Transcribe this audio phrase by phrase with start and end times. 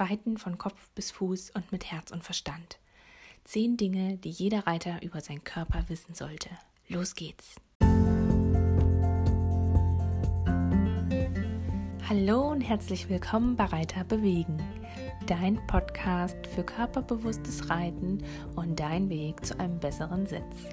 [0.00, 2.78] Reiten von Kopf bis Fuß und mit Herz und Verstand.
[3.44, 6.50] Zehn Dinge, die jeder Reiter über seinen Körper wissen sollte.
[6.88, 7.56] Los geht's!
[12.08, 14.58] Hallo und herzlich willkommen bei Reiter bewegen,
[15.26, 18.22] dein Podcast für körperbewusstes Reiten
[18.56, 20.68] und dein Weg zu einem besseren Sitz.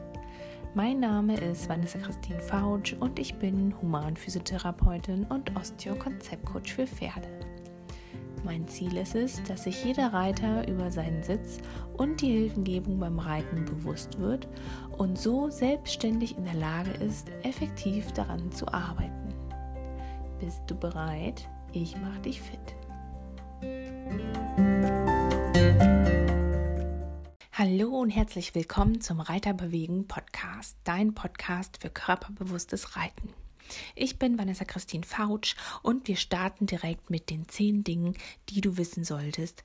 [0.74, 7.51] Mein Name ist Vanessa Christine Fautsch und ich bin Humanphysiotherapeutin und Osteo-Konzeptcoach für Pferde.
[8.44, 11.60] Mein Ziel ist es, dass sich jeder Reiter über seinen Sitz
[11.94, 14.48] und die Hilfengebung beim Reiten bewusst wird
[14.98, 19.34] und so selbstständig in der Lage ist, effektiv daran zu arbeiten.
[20.40, 21.48] Bist du bereit?
[21.72, 22.60] Ich mach dich fit.
[27.54, 33.30] Hallo und herzlich willkommen zum Reiterbewegen Podcast, dein Podcast für körperbewusstes Reiten.
[33.96, 38.16] Ich bin Vanessa Christine Fautsch und wir starten direkt mit den zehn Dingen,
[38.50, 39.64] die du wissen solltest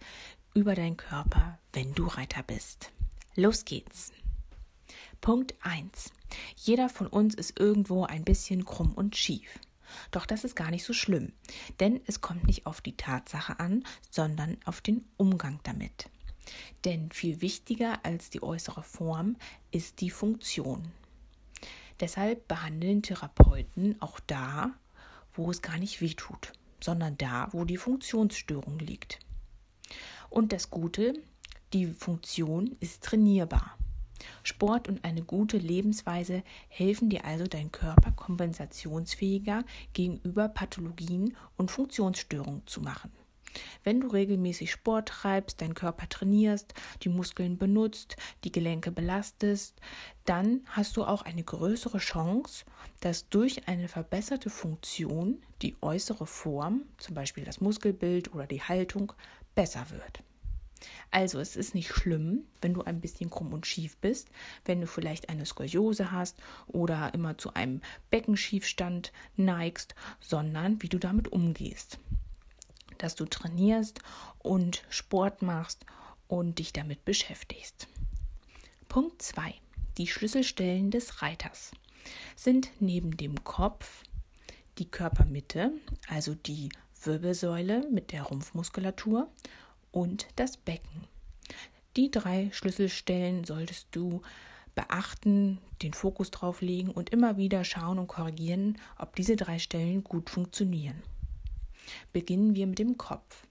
[0.55, 2.91] über deinen Körper, wenn du Reiter bist.
[3.35, 4.13] Los geht's.
[5.21, 6.13] Punkt 1.
[6.57, 9.59] Jeder von uns ist irgendwo ein bisschen krumm und schief.
[10.11, 11.33] Doch das ist gar nicht so schlimm,
[11.81, 16.09] denn es kommt nicht auf die Tatsache an, sondern auf den Umgang damit.
[16.85, 19.37] Denn viel wichtiger als die äußere Form
[19.71, 20.93] ist die Funktion.
[22.01, 24.73] Deshalb behandeln Therapeuten auch da,
[25.35, 29.19] wo es gar nicht weh tut, sondern da, wo die Funktionsstörung liegt.
[30.29, 31.15] Und das Gute,
[31.73, 33.77] die Funktion ist trainierbar.
[34.43, 42.67] Sport und eine gute Lebensweise helfen dir also, deinen Körper kompensationsfähiger gegenüber Pathologien und Funktionsstörungen
[42.67, 43.13] zu machen.
[43.85, 49.81] Wenn du regelmäßig Sport treibst, deinen Körper trainierst, die Muskeln benutzt, die Gelenke belastest,
[50.25, 52.65] dann hast du auch eine größere Chance,
[53.01, 59.13] dass durch eine verbesserte Funktion die äußere Form, zum Beispiel das Muskelbild oder die Haltung,
[59.55, 60.23] besser wird.
[61.11, 64.29] Also es ist nicht schlimm, wenn du ein bisschen krumm und schief bist,
[64.65, 66.37] wenn du vielleicht eine Skoliose hast
[66.67, 71.99] oder immer zu einem Beckenschiefstand neigst, sondern wie du damit umgehst
[73.03, 74.01] dass du trainierst
[74.39, 75.85] und Sport machst
[76.29, 77.89] und dich damit beschäftigst.
[78.89, 79.55] Punkt 2.
[79.99, 81.73] Die Schlüsselstellen des Reiters
[82.35, 84.03] sind neben dem Kopf
[84.79, 85.73] die Körpermitte,
[86.09, 86.69] also die
[87.03, 89.29] Wirbelsäule mit der Rumpfmuskulatur
[89.91, 91.05] und das Becken.
[91.97, 94.21] Die drei Schlüsselstellen solltest du
[94.75, 100.05] beachten, den Fokus drauf legen und immer wieder schauen und korrigieren, ob diese drei Stellen
[100.05, 101.03] gut funktionieren.
[102.13, 103.47] Beginnen wir mit dem Kopf.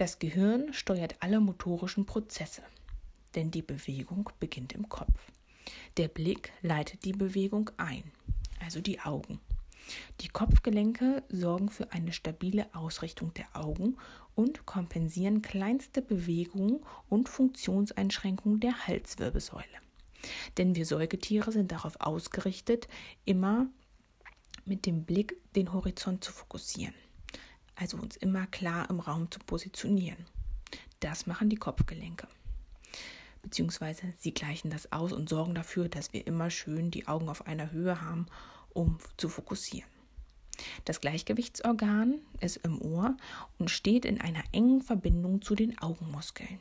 [0.00, 2.62] Das Gehirn steuert alle motorischen Prozesse,
[3.34, 5.30] denn die Bewegung beginnt im Kopf.
[5.98, 8.04] Der Blick leitet die Bewegung ein,
[8.60, 9.40] also die Augen.
[10.22, 13.98] Die Kopfgelenke sorgen für eine stabile Ausrichtung der Augen
[14.34, 16.80] und kompensieren kleinste Bewegungen
[17.10, 19.64] und Funktionseinschränkungen der Halswirbelsäule.
[20.56, 22.88] Denn wir Säugetiere sind darauf ausgerichtet,
[23.26, 23.66] immer
[24.64, 26.94] mit dem Blick den Horizont zu fokussieren
[27.80, 30.26] also uns immer klar im Raum zu positionieren.
[31.00, 32.28] Das machen die Kopfgelenke.
[33.42, 37.46] Beziehungsweise sie gleichen das aus und sorgen dafür, dass wir immer schön die Augen auf
[37.46, 38.26] einer Höhe haben,
[38.74, 39.88] um zu fokussieren.
[40.84, 43.16] Das Gleichgewichtsorgan ist im Ohr
[43.58, 46.58] und steht in einer engen Verbindung zu den Augenmuskeln.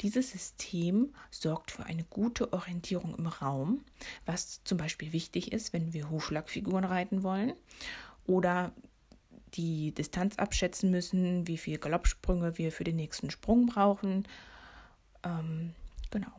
[0.00, 3.84] Dieses System sorgt für eine gute Orientierung im Raum,
[4.24, 7.52] was zum Beispiel wichtig ist, wenn wir Hufschlagfiguren reiten wollen
[8.26, 8.72] oder
[9.54, 14.26] die Distanz abschätzen müssen, wie viele Galoppsprünge wir für den nächsten Sprung brauchen.
[15.22, 15.74] Ähm,
[16.10, 16.32] genau.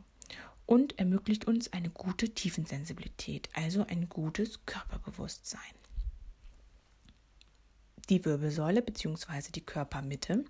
[0.66, 5.60] Und ermöglicht uns eine gute Tiefensensibilität, also ein gutes Körperbewusstsein.
[8.08, 9.50] Die Wirbelsäule bzw.
[9.54, 10.44] die Körpermitte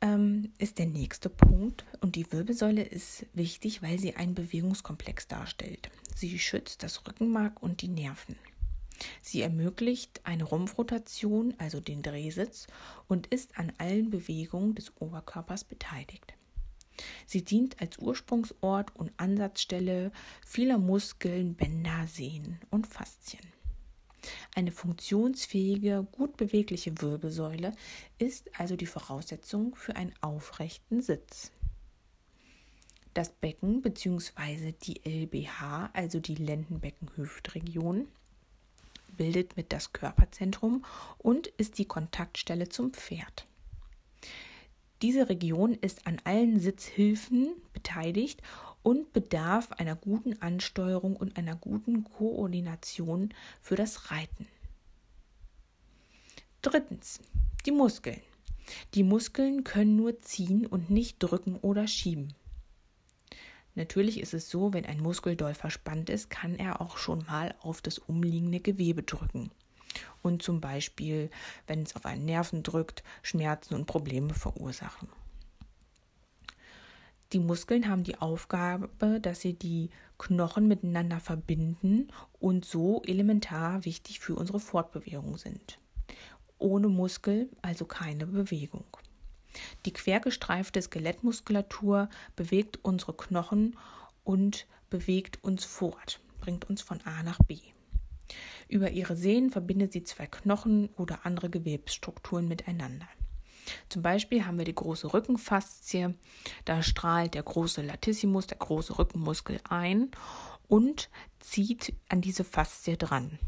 [0.00, 1.84] ähm, ist der nächste Punkt.
[2.00, 5.90] Und die Wirbelsäule ist wichtig, weil sie einen Bewegungskomplex darstellt.
[6.14, 8.36] Sie schützt das Rückenmark und die Nerven.
[9.20, 12.66] Sie ermöglicht eine Rumpfrotation, also den Drehsitz,
[13.08, 16.34] und ist an allen Bewegungen des Oberkörpers beteiligt.
[17.26, 20.12] Sie dient als Ursprungsort und Ansatzstelle
[20.46, 23.44] vieler Muskeln, Bänder, Sehnen und Faszien.
[24.54, 27.72] Eine funktionsfähige, gut bewegliche Wirbelsäule
[28.18, 31.52] ist also die Voraussetzung für einen aufrechten Sitz.
[33.14, 34.72] Das Becken bzw.
[34.82, 38.08] die LBH, also die Lendenbecken-Hüftregion,
[39.16, 40.84] bildet mit das Körperzentrum
[41.18, 43.46] und ist die Kontaktstelle zum Pferd.
[45.02, 48.42] Diese Region ist an allen Sitzhilfen beteiligt
[48.82, 54.46] und bedarf einer guten Ansteuerung und einer guten Koordination für das Reiten.
[56.62, 57.20] Drittens,
[57.66, 58.20] die Muskeln.
[58.94, 62.34] Die Muskeln können nur ziehen und nicht drücken oder schieben.
[63.76, 67.54] Natürlich ist es so, wenn ein Muskel doll verspannt ist, kann er auch schon mal
[67.60, 69.50] auf das umliegende Gewebe drücken.
[70.22, 71.30] Und zum Beispiel,
[71.66, 75.08] wenn es auf einen Nerven drückt, Schmerzen und Probleme verursachen.
[77.32, 82.08] Die Muskeln haben die Aufgabe, dass sie die Knochen miteinander verbinden
[82.40, 85.78] und so elementar wichtig für unsere Fortbewegung sind.
[86.58, 88.84] Ohne Muskel also keine Bewegung.
[89.84, 93.76] Die quergestreifte Skelettmuskulatur bewegt unsere Knochen
[94.24, 97.58] und bewegt uns fort, bringt uns von A nach B.
[98.68, 103.08] Über ihre Sehnen verbindet sie zwei Knochen oder andere Gewebsstrukturen miteinander.
[103.88, 106.14] Zum Beispiel haben wir die große Rückenfaszie,
[106.64, 110.10] da strahlt der große Latissimus, der große Rückenmuskel ein
[110.68, 111.08] und
[111.40, 113.38] zieht an diese Faszie dran.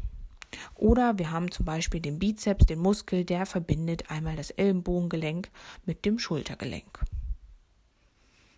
[0.75, 5.49] Oder wir haben zum Beispiel den Bizeps, den Muskel, der verbindet einmal das Ellenbogengelenk
[5.85, 7.03] mit dem Schultergelenk.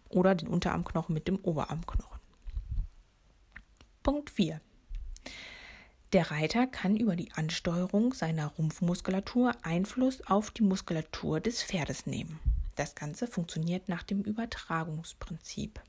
[0.10, 2.20] Oder den Unterarmknochen mit dem Oberarmknochen.
[4.04, 4.60] Punkt 4.
[6.14, 12.40] Der Reiter kann über die Ansteuerung seiner Rumpfmuskulatur Einfluss auf die Muskulatur des Pferdes nehmen.
[12.76, 15.80] Das Ganze funktioniert nach dem Übertragungsprinzip.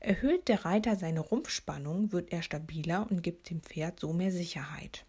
[0.00, 5.04] Erhöht der Reiter seine Rumpfspannung, wird er stabiler und gibt dem Pferd so mehr Sicherheit.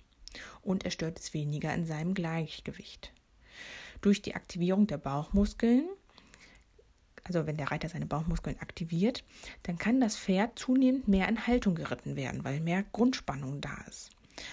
[0.61, 3.11] Und er stört es weniger in seinem Gleichgewicht.
[4.01, 5.87] Durch die Aktivierung der Bauchmuskeln,
[7.23, 9.23] also wenn der Reiter seine Bauchmuskeln aktiviert,
[9.63, 14.09] dann kann das Pferd zunehmend mehr in Haltung geritten werden, weil mehr Grundspannung da ist.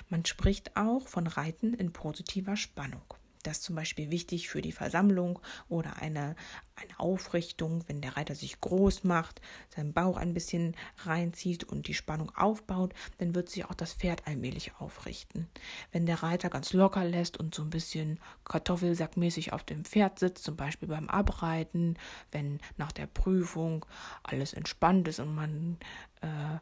[0.08, 3.02] Man spricht auch von Reiten in positiver Spannung.
[3.42, 5.38] Das ist zum Beispiel wichtig für die Versammlung
[5.69, 6.37] oder eine,
[6.76, 9.40] eine Aufrichtung, wenn der Reiter sich groß macht,
[9.75, 14.26] seinen Bauch ein bisschen reinzieht und die Spannung aufbaut, dann wird sich auch das Pferd
[14.26, 15.48] allmählich aufrichten.
[15.92, 20.44] Wenn der Reiter ganz locker lässt und so ein bisschen kartoffelsackmäßig auf dem Pferd sitzt,
[20.44, 21.96] zum Beispiel beim Abreiten,
[22.32, 23.86] wenn nach der Prüfung
[24.22, 25.78] alles entspannt ist und man
[26.20, 26.58] äh,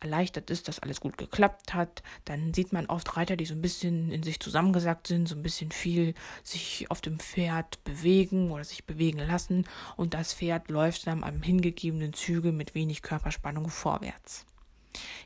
[0.00, 2.02] erleichtert ist, dass alles gut geklappt hat.
[2.24, 5.42] Dann sieht man oft Reiter, die so ein bisschen in sich zusammengesackt sind, so ein
[5.42, 9.64] bisschen viel sich auf dem Pferd bewegen oder sich bewegen lassen
[9.96, 14.46] und das Pferd läuft dann am hingegebenen Zügel mit wenig Körperspannung vorwärts.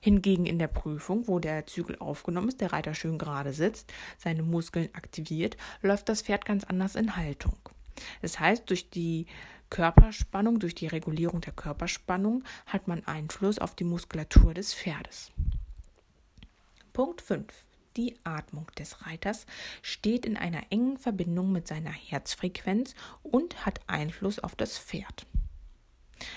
[0.00, 4.42] Hingegen in der Prüfung, wo der Zügel aufgenommen ist, der Reiter schön gerade sitzt, seine
[4.42, 7.56] Muskeln aktiviert, läuft das Pferd ganz anders in Haltung.
[8.22, 9.26] Das heißt, durch die
[9.70, 15.30] Körperspannung, durch die Regulierung der Körperspannung hat man Einfluss auf die Muskulatur des Pferdes.
[16.92, 17.46] Punkt 5.
[17.96, 19.46] Die Atmung des Reiters
[19.82, 25.26] steht in einer engen Verbindung mit seiner Herzfrequenz und hat Einfluss auf das Pferd.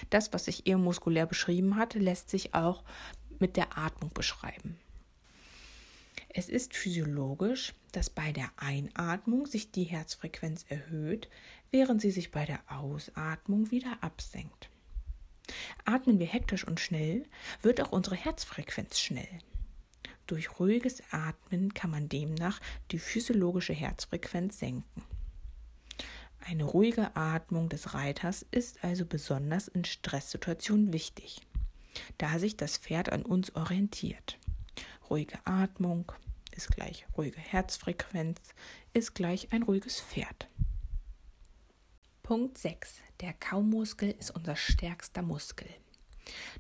[0.09, 2.83] Das, was ich eher muskulär beschrieben hatte, lässt sich auch
[3.39, 4.80] mit der Atmung beschreiben.
[6.35, 11.30] Es ist physiologisch, dass bei der Einatmung sich die Herzfrequenz erhöht,
[11.69, 14.69] während sie sich bei der Ausatmung wieder absenkt.
[15.85, 17.27] Atmen wir hektisch und schnell,
[17.62, 19.39] wird auch unsere Herzfrequenz schnell.
[20.25, 22.59] Durch ruhiges Atmen kann man demnach
[22.89, 25.03] die physiologische Herzfrequenz senken.
[26.39, 31.41] Eine ruhige Atmung des Reiters ist also besonders in Stresssituationen wichtig,
[32.18, 34.39] da sich das Pferd an uns orientiert.
[35.09, 36.12] Ruhige Atmung
[36.54, 38.40] ist gleich ruhige Herzfrequenz,
[38.94, 40.48] ist gleich ein ruhiges Pferd.
[42.24, 42.96] Punkt 6.
[43.22, 45.68] Der Kaumuskel ist unser stärkster Muskel.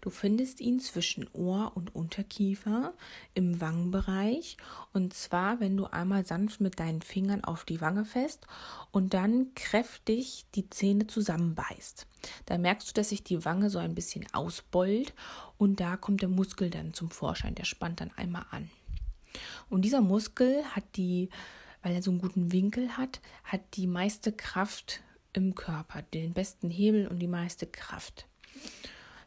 [0.01, 2.93] Du findest ihn zwischen Ohr und Unterkiefer
[3.33, 4.57] im Wangenbereich
[4.91, 8.45] und zwar, wenn du einmal sanft mit deinen Fingern auf die Wange fest
[8.91, 12.07] und dann kräftig die Zähne zusammenbeißt.
[12.45, 15.13] Da merkst du, dass sich die Wange so ein bisschen ausbeult
[15.57, 18.69] und da kommt der Muskel dann zum Vorschein, der spannt dann einmal an.
[19.69, 21.29] Und dieser Muskel hat die,
[21.81, 25.01] weil er so einen guten Winkel hat, hat die meiste Kraft
[25.33, 28.27] im Körper, den besten Hebel und die meiste Kraft.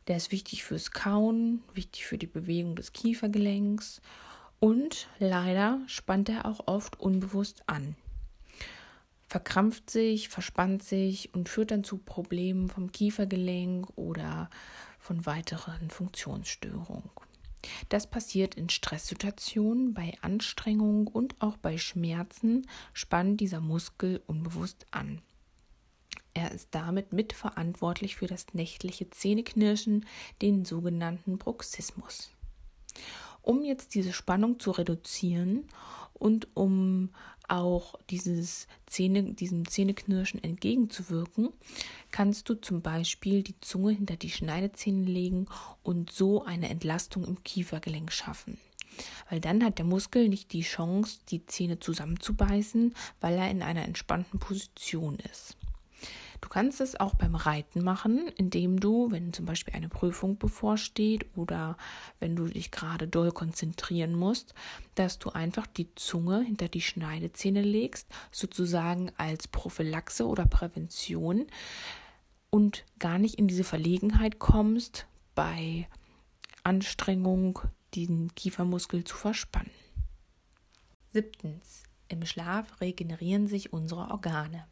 [0.06, 4.00] Der ist wichtig fürs Kauen, wichtig für die Bewegung des Kiefergelenks
[4.60, 7.96] und leider spannt er auch oft unbewusst an.
[9.28, 14.48] Verkrampft sich, verspannt sich und führt dann zu Problemen vom Kiefergelenk oder
[15.00, 17.10] von weiteren Funktionsstörungen.
[17.88, 25.20] Das passiert in Stresssituationen, bei Anstrengung und auch bei Schmerzen spannt dieser Muskel unbewusst an.
[26.34, 30.04] Er ist damit mitverantwortlich für das nächtliche Zähneknirschen,
[30.42, 32.30] den sogenannten Bruxismus.
[33.40, 35.66] Um jetzt diese Spannung zu reduzieren
[36.12, 37.10] und um
[37.48, 41.50] auch dieses Zähne, diesem Zähneknirschen entgegenzuwirken,
[42.10, 45.46] kannst du zum Beispiel die Zunge hinter die Schneidezähne legen
[45.82, 48.58] und so eine Entlastung im Kiefergelenk schaffen.
[49.28, 53.84] weil dann hat der Muskel nicht die Chance, die Zähne zusammenzubeißen, weil er in einer
[53.84, 55.56] entspannten Position ist.
[56.40, 61.26] Du kannst es auch beim Reiten machen, indem du, wenn zum Beispiel eine Prüfung bevorsteht
[61.36, 61.76] oder
[62.20, 64.54] wenn du dich gerade doll konzentrieren musst,
[64.94, 71.46] dass du einfach die Zunge hinter die Schneidezähne legst, sozusagen als Prophylaxe oder Prävention
[72.50, 75.88] und gar nicht in diese Verlegenheit kommst, bei
[76.64, 77.60] Anstrengung
[77.94, 79.70] den Kiefermuskel zu verspannen.
[81.12, 81.84] Siebtens.
[82.08, 84.66] Im Schlaf regenerieren sich unsere Organe.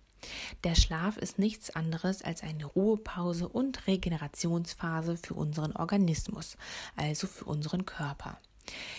[0.65, 6.57] Der Schlaf ist nichts anderes als eine Ruhepause und Regenerationsphase für unseren Organismus,
[6.97, 8.39] also für unseren Körper.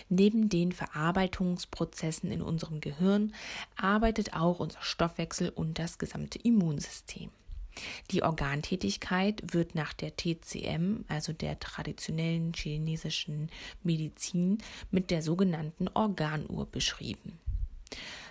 [0.09, 3.33] Neben den Verarbeitungsprozessen in unserem Gehirn
[3.75, 7.31] arbeitet auch unser Stoffwechsel und das gesamte Immunsystem.
[8.11, 13.49] Die Organtätigkeit wird nach der TCM, also der traditionellen chinesischen
[13.83, 14.59] Medizin,
[14.91, 17.39] mit der sogenannten Organuhr beschrieben.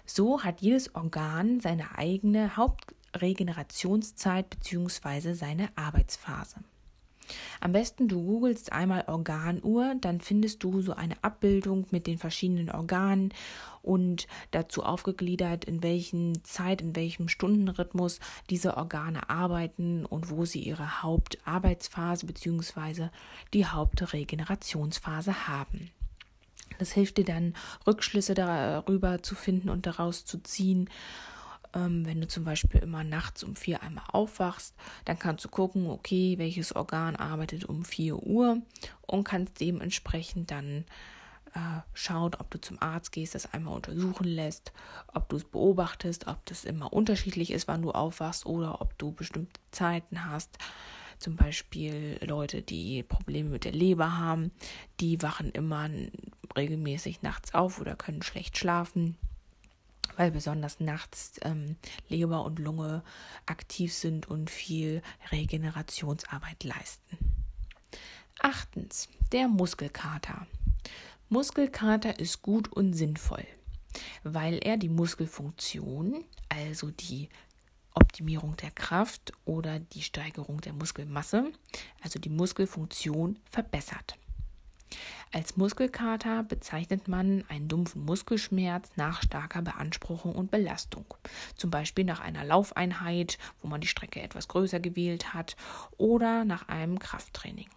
[0.06, 5.32] So hat jedes Organ seine eigene Hauptregenerationszeit bzw.
[5.32, 6.56] seine Arbeitsphase.
[7.60, 12.70] Am besten du googelst einmal Organuhr, dann findest du so eine Abbildung mit den verschiedenen
[12.70, 13.32] Organen
[13.82, 18.20] und dazu aufgegliedert, in welchen Zeit, in welchem Stundenrhythmus
[18.50, 23.08] diese Organe arbeiten und wo sie ihre Hauptarbeitsphase bzw.
[23.52, 25.90] die Hauptregenerationsphase haben.
[26.78, 27.54] Das hilft dir dann,
[27.86, 30.88] Rückschlüsse darüber zu finden und daraus zu ziehen.
[31.74, 35.88] Ähm, wenn du zum Beispiel immer nachts um vier einmal aufwachst, dann kannst du gucken,
[35.88, 38.62] okay, welches Organ arbeitet um vier Uhr
[39.02, 40.84] und kannst dementsprechend dann
[41.54, 44.72] äh, schauen, ob du zum Arzt gehst, das einmal untersuchen lässt,
[45.12, 49.12] ob du es beobachtest, ob das immer unterschiedlich ist, wann du aufwachst oder ob du
[49.12, 50.58] bestimmte Zeiten hast.
[51.18, 54.50] Zum Beispiel Leute, die Probleme mit der Leber haben,
[55.00, 55.88] die wachen immer
[56.56, 59.16] regelmäßig nachts auf oder können schlecht schlafen,
[60.16, 61.76] weil besonders nachts ähm,
[62.08, 63.02] Leber und Lunge
[63.46, 65.02] aktiv sind und viel
[65.32, 67.18] Regenerationsarbeit leisten.
[68.40, 70.46] Achtens, der Muskelkater.
[71.28, 73.46] Muskelkater ist gut und sinnvoll,
[74.22, 77.28] weil er die Muskelfunktion, also die
[77.94, 81.52] Optimierung der Kraft oder die Steigerung der Muskelmasse,
[82.02, 84.18] also die Muskelfunktion, verbessert.
[85.32, 91.06] Als Muskelkater bezeichnet man einen dumpfen Muskelschmerz nach starker Beanspruchung und Belastung.
[91.56, 95.56] Zum Beispiel nach einer Laufeinheit, wo man die Strecke etwas größer gewählt hat,
[95.96, 97.68] oder nach einem Krafttraining.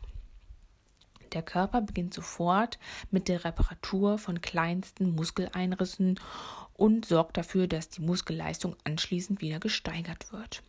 [1.38, 2.80] Der Körper beginnt sofort
[3.12, 6.20] mit der Reparatur von kleinsten Muskeleinrissen
[6.74, 10.64] und sorgt dafür, dass die Muskelleistung anschließend wieder gesteigert wird.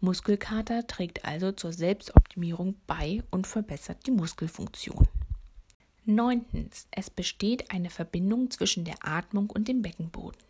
[0.00, 5.06] Muskelkater trägt also zur Selbstoptimierung bei und verbessert die Muskelfunktion.
[6.06, 6.88] Neuntens.
[6.92, 10.40] Es besteht eine Verbindung zwischen der Atmung und dem Beckenboden.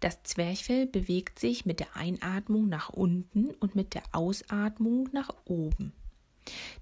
[0.00, 5.92] Das Zwerchfell bewegt sich mit der Einatmung nach unten und mit der Ausatmung nach oben.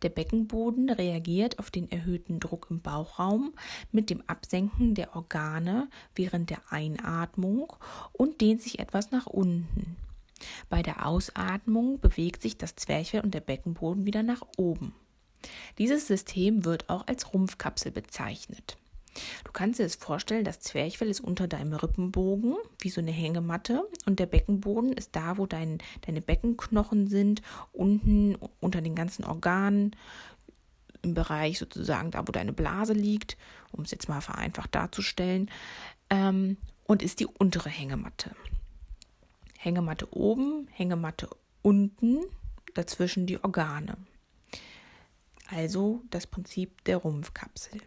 [0.03, 3.55] Der Beckenboden reagiert auf den erhöhten Druck im Bauchraum
[3.93, 7.73] mit dem Absenken der Organe während der Einatmung
[8.13, 9.97] und dehnt sich etwas nach unten.
[10.69, 14.95] Bei der Ausatmung bewegt sich das Zwerchfell und der Beckenboden wieder nach oben.
[15.79, 18.77] Dieses System wird auch als Rumpfkapsel bezeichnet.
[19.45, 23.87] Du kannst dir das vorstellen, das Zwerchfell ist unter deinem Rippenbogen, wie so eine Hängematte,
[24.07, 27.43] und der Beckenboden ist da, wo dein, deine Beckenknochen sind,
[27.73, 29.97] unten unter den ganzen Organen,
[31.03, 33.37] im Bereich sozusagen da, wo deine Blase liegt,
[33.71, 35.51] um es jetzt mal vereinfacht darzustellen,
[36.11, 38.35] ähm, und ist die untere Hängematte.
[39.59, 41.29] Hängematte oben, Hängematte
[41.63, 42.21] unten,
[42.75, 43.97] dazwischen die Organe
[45.49, 47.81] also das Prinzip der Rumpfkapsel.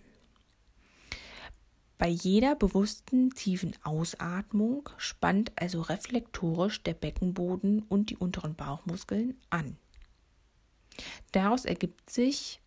[1.99, 9.75] Bei jeder bewussten tiefen Ausatmung spannt also reflektorisch der Beckenboden und die unteren Bauchmuskeln an.
[11.33, 12.61] Daraus ergibt sich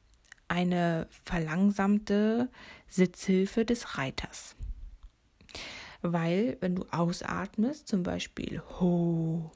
[0.48, 2.50] eine verlangsamte
[2.88, 4.54] Sitzhilfe des Reiters.
[6.02, 9.50] Weil, wenn du ausatmest, zum Beispiel ho,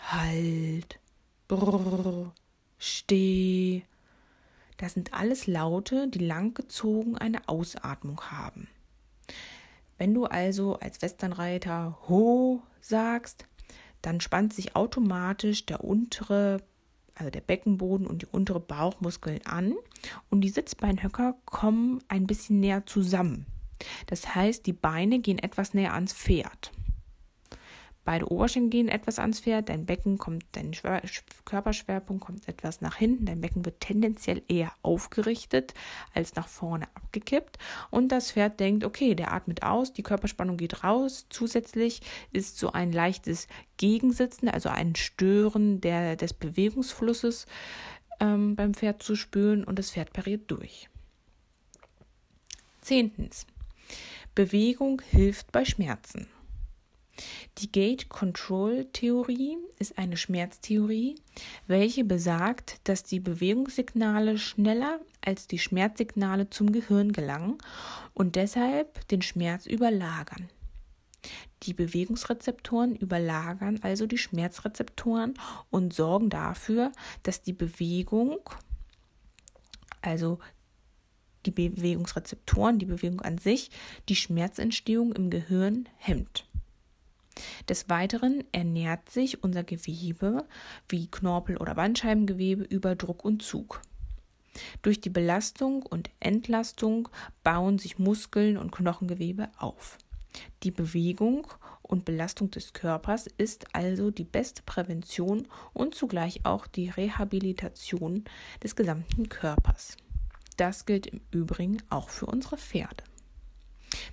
[0.00, 0.98] halt,
[1.46, 2.32] brr,
[2.78, 3.84] steh,
[4.76, 8.66] das sind alles Laute, die langgezogen eine Ausatmung haben.
[9.98, 13.46] Wenn du also als Westernreiter Ho sagst,
[14.02, 16.58] dann spannt sich automatisch der untere,
[17.14, 19.74] also der Beckenboden und die untere Bauchmuskeln an
[20.30, 23.46] und die Sitzbeinhöcker kommen ein bisschen näher zusammen.
[24.06, 26.72] Das heißt, die Beine gehen etwas näher ans Pferd.
[28.04, 30.72] Beide Oberschenkel gehen etwas ans Pferd, dein Becken kommt, dein
[31.44, 35.72] Körperschwerpunkt kommt etwas nach hinten, dein Becken wird tendenziell eher aufgerichtet
[36.12, 37.58] als nach vorne abgekippt
[37.90, 42.72] und das Pferd denkt, okay, der atmet aus, die Körperspannung geht raus, zusätzlich ist so
[42.72, 47.46] ein leichtes Gegensitzen, also ein Stören der, des Bewegungsflusses
[48.20, 50.90] ähm, beim Pferd zu spüren und das Pferd pariert durch.
[52.82, 53.46] Zehntens.
[54.34, 56.28] Bewegung hilft bei Schmerzen.
[57.58, 61.14] Die Gate-Control-Theorie ist eine Schmerztheorie,
[61.66, 67.58] welche besagt, dass die Bewegungssignale schneller als die Schmerzsignale zum Gehirn gelangen
[68.12, 70.48] und deshalb den Schmerz überlagern.
[71.62, 75.34] Die Bewegungsrezeptoren überlagern also die Schmerzrezeptoren
[75.70, 76.92] und sorgen dafür,
[77.22, 78.38] dass die Bewegung,
[80.02, 80.38] also
[81.46, 83.70] die Bewegungsrezeptoren, die Bewegung an sich,
[84.08, 86.46] die Schmerzentstehung im Gehirn hemmt.
[87.68, 90.44] Des Weiteren ernährt sich unser Gewebe
[90.88, 93.82] wie Knorpel- oder Bandscheibengewebe über Druck und Zug.
[94.82, 97.08] Durch die Belastung und Entlastung
[97.42, 99.98] bauen sich Muskeln und Knochengewebe auf.
[100.62, 101.46] Die Bewegung
[101.82, 108.24] und Belastung des Körpers ist also die beste Prävention und zugleich auch die Rehabilitation
[108.62, 109.96] des gesamten Körpers.
[110.56, 113.04] Das gilt im Übrigen auch für unsere Pferde.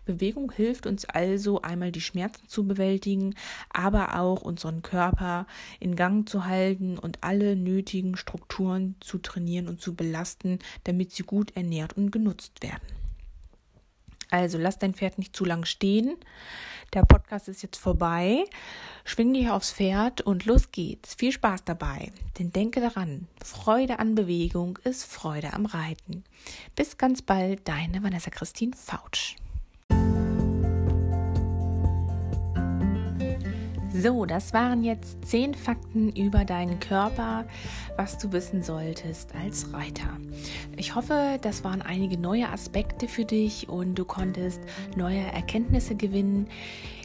[0.06, 3.36] Bewegung hilft uns also einmal die Schmerzen zu bewältigen,
[3.70, 5.48] aber auch unseren Körper
[5.80, 11.24] in Gang zu halten und alle nötigen Strukturen zu trainieren und zu belasten, damit sie
[11.24, 13.02] gut ernährt und genutzt werden.
[14.32, 16.16] Also lass dein Pferd nicht zu lang stehen.
[16.94, 18.46] Der Podcast ist jetzt vorbei.
[19.04, 21.16] Schwing dich aufs Pferd und los geht's.
[21.16, 22.12] Viel Spaß dabei.
[22.40, 26.24] Denn denke daran, Freude an Bewegung ist Freude am Reiten.
[26.76, 29.36] Bis ganz bald, deine Vanessa Christine Fautsch.
[34.02, 37.46] So, das waren jetzt zehn Fakten über deinen Körper,
[37.98, 40.18] was du wissen solltest als Reiter.
[40.76, 44.60] Ich hoffe, das waren einige neue Aspekte für dich und du konntest
[44.96, 46.48] neue Erkenntnisse gewinnen.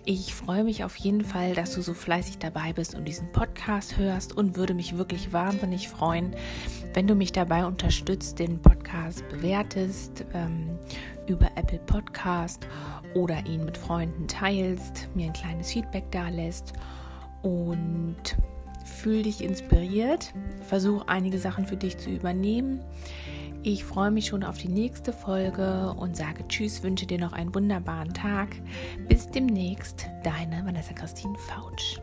[0.09, 3.97] Ich freue mich auf jeden Fall, dass du so fleißig dabei bist und diesen Podcast
[3.97, 6.37] hörst und würde mich wirklich wahnsinnig freuen,
[6.95, 10.79] wenn du mich dabei unterstützt, den Podcast bewertest ähm,
[11.27, 12.69] über Apple Podcast
[13.15, 16.73] oder ihn mit Freunden teilst, mir ein kleines Feedback da lässt
[17.43, 18.37] und
[18.85, 20.33] fühl dich inspiriert.
[20.69, 22.81] Versuch einige Sachen für dich zu übernehmen.
[23.69, 27.53] Ich freue mich schon auf die nächste Folge und sage Tschüss, wünsche dir noch einen
[27.53, 28.51] wunderbaren Tag.
[29.09, 31.99] Bis demnächst, deine Vanessa Christine Fautsch.